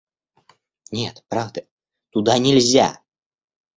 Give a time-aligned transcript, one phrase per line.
[0.97, 1.59] —Нет, правда.
[2.09, 2.87] Туда нельзя.